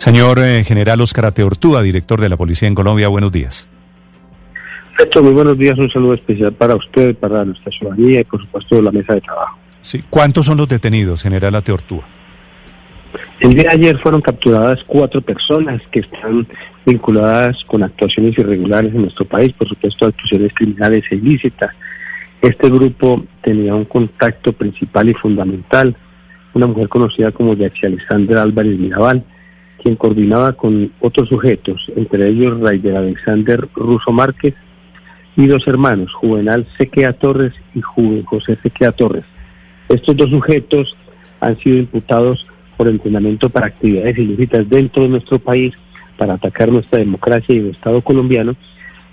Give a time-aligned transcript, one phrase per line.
[0.00, 3.68] Señor eh, General Oscar Ateortúa, director de la Policía en Colombia, buenos días.
[4.96, 5.78] Perfecto, muy buenos días.
[5.78, 9.58] Un saludo especial para usted, para nuestra ciudadanía y, por supuesto, la mesa de trabajo.
[9.82, 10.02] Sí.
[10.08, 12.08] ¿Cuántos son los detenidos, General Ateortúa?
[13.40, 16.46] El día de ayer fueron capturadas cuatro personas que están
[16.86, 21.72] vinculadas con actuaciones irregulares en nuestro país, por supuesto, actuaciones criminales e ilícitas.
[22.40, 25.94] Este grupo tenía un contacto principal y fundamental,
[26.54, 29.26] una mujer conocida como Yaxi Alexandra Álvarez Mirabal,
[29.82, 34.54] quien coordinaba con otros sujetos, entre ellos Raider Alexander Russo Márquez
[35.36, 39.24] y dos hermanos, Juvenal Sequea Torres y José Sequea Torres.
[39.88, 40.96] Estos dos sujetos
[41.40, 45.74] han sido imputados por entrenamiento para actividades ilícitas dentro de nuestro país,
[46.16, 48.54] para atacar nuestra democracia y el Estado colombiano,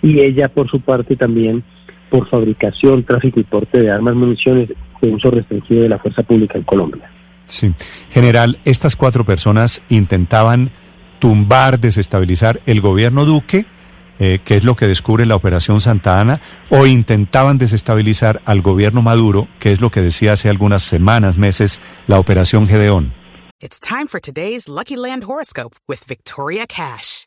[0.02, 1.64] y ella por su parte también
[2.10, 4.70] por fabricación, tráfico y porte de armas, municiones
[5.02, 7.10] de uso restringido de la fuerza pública en Colombia.
[7.48, 7.74] Sí.
[8.12, 10.72] General, estas cuatro personas intentaban
[11.20, 13.66] tumbar, desestabilizar el gobierno Duque,
[14.20, 19.02] eh, que es lo que descubre la Operación Santa Ana, o intentaban desestabilizar al gobierno
[19.02, 23.14] Maduro, que es lo que decía hace algunas semanas, meses, la Operación Gedeón.
[23.60, 27.27] It's time for today's Lucky Land horoscope with Victoria Cash.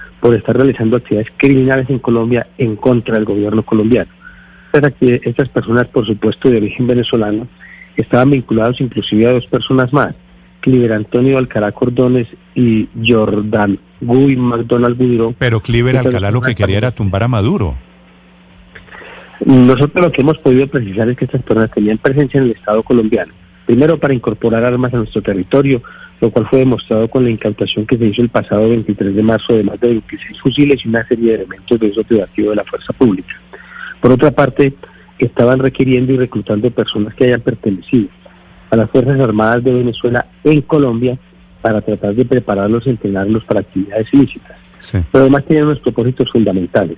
[0.21, 4.11] por estar realizando actividades criminales en Colombia en contra del gobierno colombiano.
[4.71, 7.47] Estas, estas personas, por supuesto, de origen venezolano,
[7.97, 10.15] estaban vinculados inclusive a dos personas más,
[10.61, 15.33] Cliver Antonio Alcalá Cordones y Jordan Guy McDonald Budiro.
[15.37, 17.75] Pero Cliver Alcalá lo que quería era tumbar a Maduro.
[19.43, 22.83] Nosotros lo que hemos podido precisar es que estas personas tenían presencia en el Estado
[22.83, 23.33] colombiano.
[23.65, 25.81] Primero para incorporar armas a nuestro territorio,
[26.21, 29.53] lo cual fue demostrado con la incautación que se hizo el pasado 23 de marzo
[29.53, 32.63] de más de 26 fusiles y una serie de elementos de uso privativo de la
[32.63, 33.33] fuerza pública.
[33.99, 34.73] Por otra parte,
[35.17, 38.07] estaban requiriendo y reclutando personas que hayan pertenecido
[38.69, 41.17] a las Fuerzas Armadas de Venezuela en Colombia
[41.61, 44.57] para tratar de prepararlos y entrenarlos para actividades ilícitas.
[44.79, 44.99] Sí.
[45.11, 46.97] Pero además tienen unos propósitos fundamentales.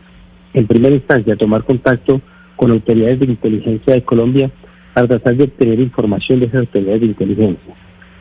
[0.53, 2.22] En primera instancia, tomar contacto
[2.56, 4.51] con autoridades de inteligencia de Colombia
[4.94, 7.73] para tratar de obtener información de esas autoridades de inteligencia.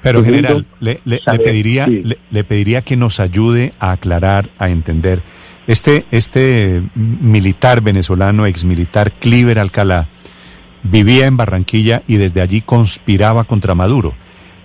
[0.02, 2.02] Pero Segundo, general, le, le- le saber- pediría, sí.
[2.04, 5.22] le, le pediría que nos ayude a aclarar, a entender.
[5.68, 10.08] Este, este militar venezolano, exmilitar Cliver Alcalá,
[10.82, 14.14] vivía en Barranquilla y desde allí conspiraba contra Maduro.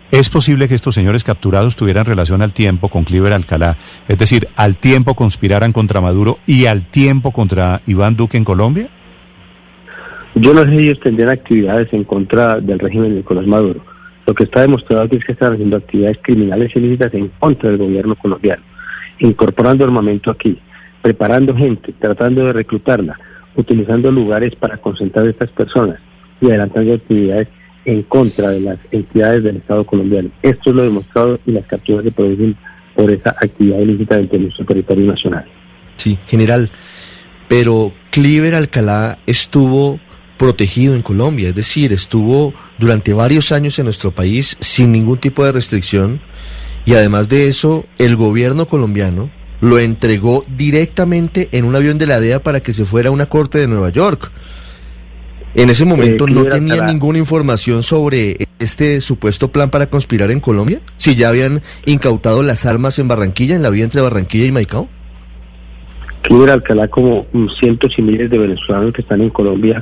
[0.10, 3.78] ¿Es posible que estos señores capturados tuvieran relación al tiempo con Cliver Alcalá?
[4.08, 8.88] Es decir, al tiempo conspiraran contra Maduro y al tiempo contra Iván Duque en Colombia?
[10.36, 13.82] Yo no sé si ellos tendrían actividades en contra del régimen de Nicolás Maduro.
[14.28, 17.80] Lo que está demostrado aquí es que están haciendo actividades criminales ilícitas en contra del
[17.80, 18.62] gobierno colombiano,
[19.20, 20.60] incorporando armamento aquí,
[21.02, 23.18] preparando gente, tratando de reclutarla,
[23.56, 26.00] utilizando lugares para concentrar a estas personas
[26.42, 27.48] y adelantando actividades
[27.86, 30.30] en contra de las entidades del Estado colombiano.
[30.42, 32.58] Esto es lo demostrado y las capturas se producen
[32.98, 35.46] por esa actividad ilícita dentro de nuestro territorio nacional.
[35.96, 36.70] Sí, general.
[37.48, 40.02] Pero Cliver Alcalá estuvo
[40.38, 45.44] protegido en Colombia, es decir, estuvo durante varios años en nuestro país sin ningún tipo
[45.46, 46.22] de restricción
[46.86, 49.30] y además de eso, el gobierno colombiano
[49.60, 53.26] lo entregó directamente en un avión de la DEA para que se fuera a una
[53.26, 54.32] corte de Nueva York.
[55.54, 56.94] En ese momento no tenían Alcalá.
[56.94, 62.66] ninguna información sobre este supuesto plan para conspirar en Colombia, si ya habían incautado las
[62.66, 64.88] armas en Barranquilla, en la vía entre Barranquilla y Maicao.
[66.28, 69.82] Cliver Alcalá, como mm, cientos y miles de venezolanos que están en Colombia,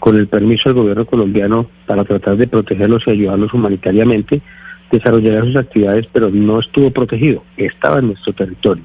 [0.00, 4.42] con el permiso del gobierno colombiano para tratar de protegerlos y ayudarlos humanitariamente,
[4.90, 8.82] desarrollará sus actividades, pero no estuvo protegido, estaba en nuestro territorio.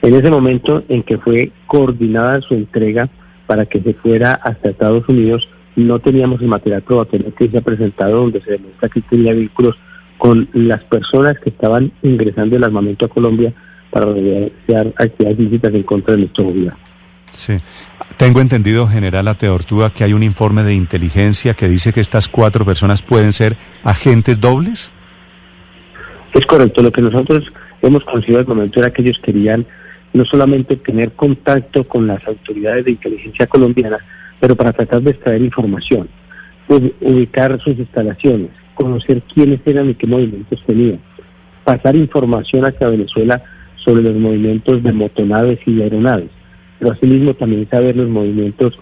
[0.00, 3.10] En ese momento en que fue coordinada su entrega
[3.46, 5.46] para que se fuera hasta Estados Unidos,
[5.76, 9.76] no teníamos el material probatorio que se ha presentado donde se demuestra que tenía vínculos
[10.16, 13.52] con las personas que estaban ingresando el armamento a Colombia
[13.90, 16.78] para realizar actividades ilícitas en contra de nuestro gobierno.
[17.32, 17.58] Sí.
[18.16, 22.64] Tengo entendido, general Ateortúa, que hay un informe de inteligencia que dice que estas cuatro
[22.64, 24.92] personas pueden ser agentes dobles.
[26.34, 27.44] Es correcto, lo que nosotros
[27.82, 29.66] hemos conocido al momento era que ellos querían
[30.12, 33.98] no solamente tener contacto con las autoridades de inteligencia colombiana,
[34.40, 36.08] pero para tratar de extraer información,
[36.68, 41.00] ubicar sus instalaciones, conocer quiénes eran y qué movimientos tenían,
[41.64, 43.42] pasar información hacia Venezuela
[43.84, 46.30] sobre los movimientos de motonaves y aeronaves,
[46.78, 48.78] pero asimismo también saber los movimientos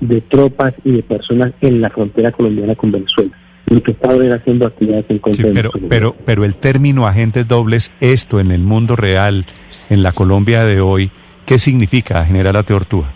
[0.00, 3.30] de tropas y de personas en la frontera colombiana con Venezuela.
[3.66, 7.92] Lo que estaban haciendo actividades en contra de pero, pero, pero el término agentes dobles,
[8.00, 9.44] esto en el mundo real,
[9.90, 11.10] en la Colombia de hoy,
[11.46, 13.12] ¿qué significa, general Ateortúa?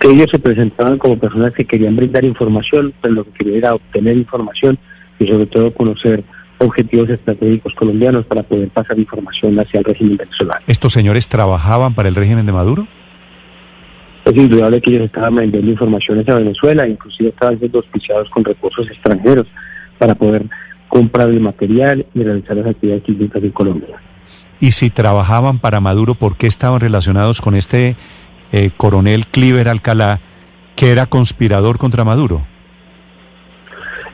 [0.00, 3.74] Que ellos se presentaban como personas que querían brindar información, pero lo que querían era
[3.74, 4.78] obtener información
[5.18, 6.24] y sobre todo conocer
[6.58, 10.60] objetivos estratégicos colombianos para poder pasar información hacia el régimen venezolano.
[10.66, 12.86] ¿Estos señores trabajaban para el régimen de Maduro?
[14.24, 18.86] Es indudable que ellos estaban vendiendo informaciones a Venezuela, inclusive estaban siendo auspiciados con recursos
[18.90, 19.46] extranjeros
[19.98, 20.44] para poder
[20.88, 23.96] comprar el material y realizar las actividades químicas en Colombia.
[24.60, 27.96] Y si trabajaban para Maduro, ¿por qué estaban relacionados con este
[28.52, 30.20] eh, coronel Cliver Alcalá,
[30.74, 32.42] que era conspirador contra Maduro?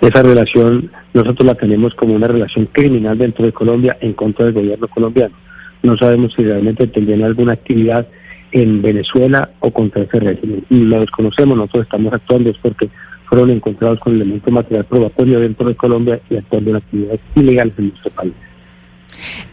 [0.01, 4.55] Esa relación nosotros la tenemos como una relación criminal dentro de Colombia en contra del
[4.55, 5.35] gobierno colombiano.
[5.83, 8.07] No sabemos si realmente tendrían alguna actividad
[8.51, 10.65] en Venezuela o contra ese régimen.
[10.71, 12.89] Y lo desconocemos, nosotros estamos actuando es porque
[13.29, 17.89] fueron encontrados con elementos material probatorio dentro de Colombia y actuando en actividades ilegales en
[17.89, 18.33] nuestro país.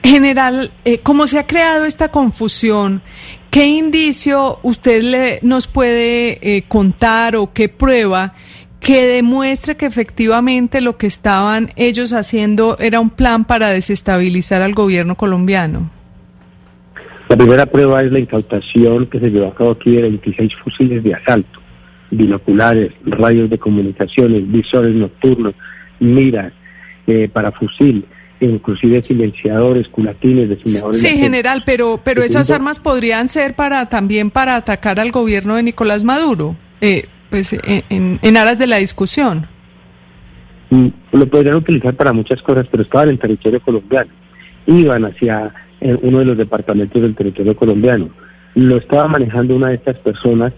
[0.04, 3.02] General, eh, ¿cómo se ha creado esta confusión?
[3.50, 8.34] ¿Qué indicio usted le, nos puede eh, contar o qué prueba
[8.82, 14.74] que demuestre que efectivamente lo que estaban ellos haciendo era un plan para desestabilizar al
[14.74, 15.90] gobierno colombiano?
[17.30, 21.04] La primera prueba es la incautación que se llevó a cabo aquí de 26 fusiles
[21.04, 21.62] de asalto,
[22.10, 25.54] binoculares, radios de comunicaciones, visores nocturnos,
[26.00, 26.52] miras
[27.06, 28.04] eh, para fusil,
[28.42, 31.00] inclusive silenciadores, culatines, designadores.
[31.00, 35.64] Sí, general, pero pero esas armas podrían ser para también para atacar al gobierno de
[35.64, 36.56] Nicolás Maduro.
[36.82, 39.48] Eh, pues en, en aras de la discusión?
[40.70, 44.12] Mm, lo podrían utilizar para muchas cosas, pero estaban en territorio colombiano.
[44.68, 48.10] Iban hacia eh, uno de los departamentos del territorio colombiano.
[48.56, 50.54] Lo estaba manejando una de estas personas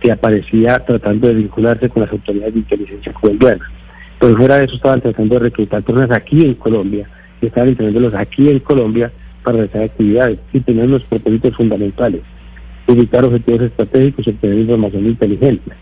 [0.00, 3.68] que aparecía tratando de vincularse con las autoridades de inteligencia colombianas.
[4.18, 7.08] Pero fuera de eso estaban tratando de reclutar personas aquí en Colombia
[7.40, 9.12] y estaban entrenándolos aquí en Colombia
[9.42, 12.22] para realizar actividades y tener unos propósitos fundamentales,
[12.86, 15.76] ubicar objetivos estratégicos y obtener información de inteligencia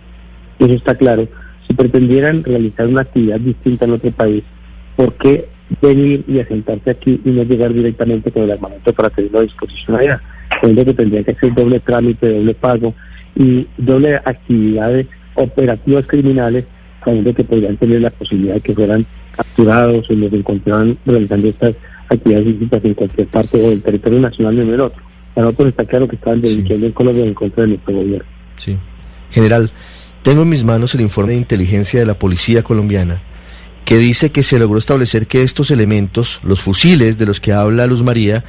[0.59, 1.29] eso está claro,
[1.67, 4.45] si pretendieran realizar una actividad distinta en otro país,
[4.97, 5.49] ¿por qué
[5.81, 9.99] venir y asentarse aquí y no llegar directamente con el armamento para tenerlo a disposición
[9.99, 10.21] allá?
[10.61, 12.95] Sabiendo que tendría que hacer doble trámite, doble pago
[13.35, 16.65] y doble actividades operativas criminales,
[17.05, 21.75] sabiendo que podrían tener la posibilidad de que fueran capturados o los encontraran realizando estas
[22.09, 25.03] actividades distintas en cualquier parte o del territorio nacional o en el otro.
[25.35, 28.29] Para nosotros está claro que estaban delinquiendo en Colombia en contra de nuestro gobierno.
[28.57, 28.77] Sí.
[29.31, 29.69] General,
[30.25, 33.23] tengo en mis manos el informe de inteligencia de la Policía colombiana,
[33.85, 37.87] que dice que se logró establecer que estos elementos, los fusiles de los que habla
[37.87, 38.43] Luz María,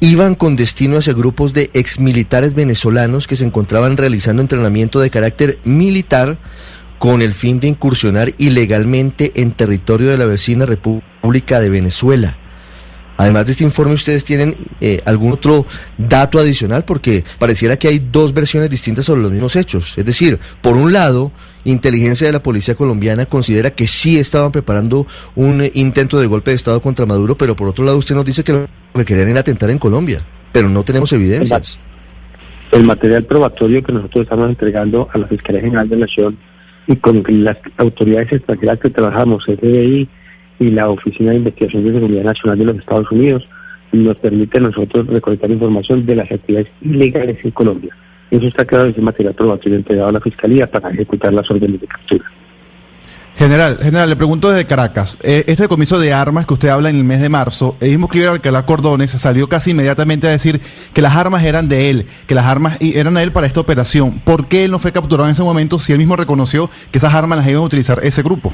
[0.00, 5.60] iban con destino hacia grupos de exmilitares venezolanos que se encontraban realizando entrenamiento de carácter
[5.62, 6.36] militar
[6.98, 12.39] con el fin de incursionar ilegalmente en territorio de la vecina República de Venezuela.
[13.20, 15.66] Además de este informe, ¿ustedes tienen eh, algún otro
[15.98, 16.86] dato adicional?
[16.86, 19.98] Porque pareciera que hay dos versiones distintas sobre los mismos hechos.
[19.98, 21.30] Es decir, por un lado,
[21.66, 26.56] inteligencia de la policía colombiana considera que sí estaban preparando un intento de golpe de
[26.56, 29.40] Estado contra Maduro, pero por otro lado usted nos dice que lo que querían era
[29.40, 31.78] atentar en Colombia, pero no tenemos evidencias.
[32.72, 36.38] El material probatorio que nosotros estamos entregando a la Fiscalía General de la Nación
[36.86, 40.08] y con las autoridades extranjeras que trabajamos, FBI,
[40.60, 43.48] y la Oficina de Investigación de Seguridad Nacional de los Estados Unidos
[43.92, 47.96] nos permite a nosotros recolectar información de las actividades ilegales en Colombia.
[48.30, 51.86] Eso está claro ese material probatorio entregado a la Fiscalía para ejecutar las órdenes de
[51.88, 52.24] captura.
[53.36, 55.16] General, general, le pregunto desde Caracas.
[55.22, 58.08] Eh, este decomiso de armas que usted habla en el mes de marzo, el mismo
[58.08, 60.60] Cliver Alcalá Cordones salió casi inmediatamente a decir
[60.92, 64.20] que las armas eran de él, que las armas eran de él para esta operación.
[64.20, 67.14] ¿Por qué él no fue capturado en ese momento si él mismo reconoció que esas
[67.14, 68.52] armas las iban a utilizar ese grupo?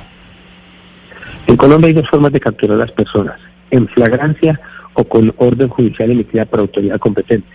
[1.47, 4.61] En Colombia hay dos formas de capturar a las personas, en flagrancia
[4.95, 7.49] o con orden judicial emitida por autoridad competente.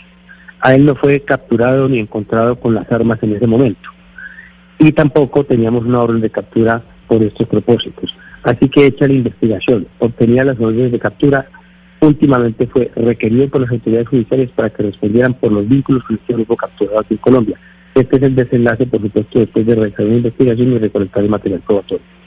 [0.61, 3.89] A él no fue capturado ni encontrado con las armas en ese momento.
[4.79, 8.15] Y tampoco teníamos una orden de captura por estos propósitos.
[8.43, 11.47] Así que hecha la investigación, obtenía las órdenes de captura,
[11.99, 16.33] últimamente fue requerido por las autoridades judiciales para que respondieran por los vínculos con este
[16.33, 17.59] grupo capturado aquí en Colombia.
[17.93, 21.61] Este es el desenlace, por supuesto, después de realizar una investigación y recolectar el material
[21.67, 22.20] probatorio.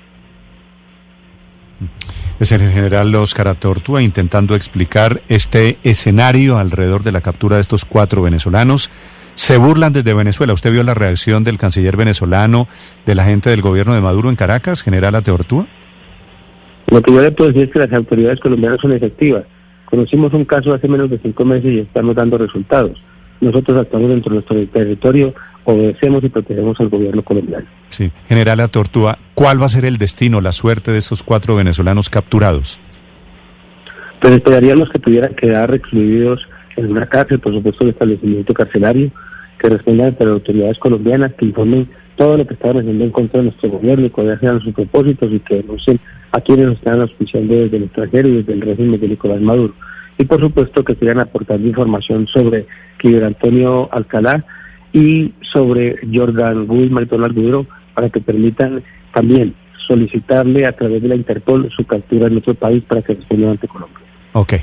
[2.41, 7.85] Es el general Oscar Atortua intentando explicar este escenario alrededor de la captura de estos
[7.85, 8.91] cuatro venezolanos.
[9.37, 10.53] Se burlan desde Venezuela.
[10.53, 12.67] ¿Usted vio la reacción del canciller venezolano,
[13.07, 15.69] de la gente del gobierno de Maduro en Caracas, general Atortua?
[16.89, 19.45] Lo que yo le puedo decir es que las autoridades colombianas son efectivas.
[19.85, 23.01] Conocimos un caso hace menos de cinco meses y estamos dando resultados.
[23.41, 25.35] Nosotros actuamos dentro de nuestro territorio,
[25.65, 27.67] obedecemos y protegemos al gobierno colombiano.
[27.91, 28.11] Sí.
[28.29, 32.79] General Atortua, ¿cuál va a ser el destino, la suerte de esos cuatro venezolanos capturados?
[34.21, 39.11] Pues esperaríamos que pudieran quedar recluidos en una cárcel, por supuesto, el establecimiento carcelario,
[39.59, 43.41] que respondan ante las autoridades colombianas, que informen todo lo que están haciendo en contra
[43.41, 46.01] de nuestro gobierno y cuáles sean sus propósitos y que denuncien
[46.33, 49.75] a quienes nos están auspiciando desde el extranjero y desde el régimen de Nicolás Maduro.
[50.19, 52.67] Y por supuesto que sigan aportando información sobre
[52.99, 54.45] Cliver Antonio Alcalá
[54.95, 58.83] y sobre Jordan Guy McDonald Gudero para que permitan
[59.13, 59.55] también
[59.87, 63.69] solicitarle a través de la Interpol su captura en nuestro país para que responda ante
[63.69, 63.99] Colombia.
[64.33, 64.55] Ok,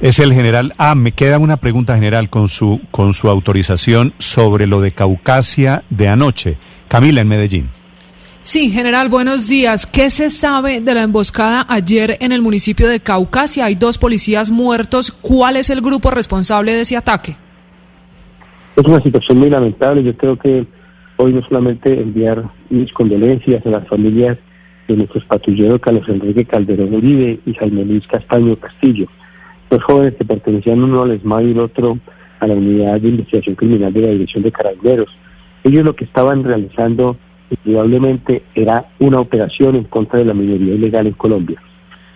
[0.00, 0.72] es el general.
[0.78, 5.82] Ah, me queda una pregunta general con su con su autorización sobre lo de Caucasia
[5.90, 6.56] de anoche.
[6.88, 7.68] Camila en Medellín.
[8.42, 9.84] Sí, general, buenos días.
[9.86, 13.66] ¿Qué se sabe de la emboscada ayer en el municipio de Caucasia?
[13.66, 15.10] Hay dos policías muertos.
[15.12, 17.36] ¿Cuál es el grupo responsable de ese ataque?
[18.78, 20.04] Es una situación muy lamentable.
[20.04, 20.64] Yo creo que
[21.16, 24.38] hoy no solamente enviar mis condolencias a las familias
[24.86, 29.08] de nuestros patrulleros Carlos Enrique Calderón Uribe y Jaime Luis Castaño Castillo,
[29.68, 31.98] dos jóvenes que pertenecían uno al ESMAD y el otro
[32.38, 35.08] a la Unidad de Investigación Criminal de la Dirección de Carabineros.
[35.64, 37.16] Ellos lo que estaban realizando
[37.50, 41.60] indudablemente era una operación en contra de la minería ilegal en Colombia.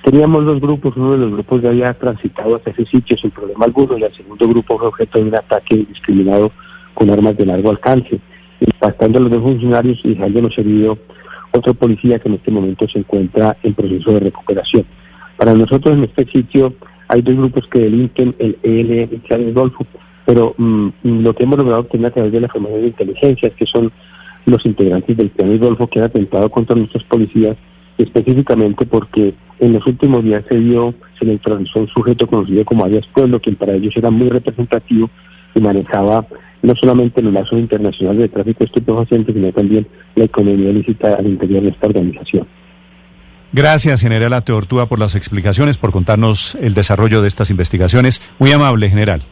[0.04, 3.66] Teníamos dos grupos, uno de los grupos ya había transitado hacia ese sitio sin problema
[3.66, 6.50] alguno y el segundo grupo fue objeto de un ataque indiscriminado
[6.94, 8.18] con armas de largo alcance,
[8.60, 10.98] impactando a los dos funcionarios y dejándonos herido
[11.52, 14.84] otro policía que en este momento se encuentra en proceso de recuperación.
[15.36, 16.74] Para nosotros en este sitio
[17.08, 19.86] hay dos grupos que delinquen, el ELN y el Golfo,
[20.24, 23.54] pero mm, lo que hemos logrado obtener a través de la formación de inteligencia es
[23.54, 23.92] que son
[24.46, 27.56] los integrantes del Clan Golfo que han atentado contra nuestros policías,
[27.98, 32.84] específicamente porque en los últimos días se dio, se le introdujo un sujeto conocido como
[32.84, 35.10] Arias Pueblo, quien para ellos era muy representativo
[35.54, 36.26] y manejaba
[36.62, 41.26] no solamente los lazos internacionales de tráfico de estupefacientes, sino también la economía ilícita al
[41.26, 42.46] interior de esta organización.
[43.52, 48.22] Gracias, general Ateortúa, por las explicaciones, por contarnos el desarrollo de estas investigaciones.
[48.38, 49.22] Muy amable, general.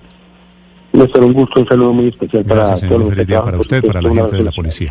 [0.93, 3.05] Será un gusto, un saludo muy especial para señor.
[3.05, 4.91] todos los para usted, para la gente de la policía.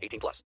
[0.00, 0.44] 18 plus.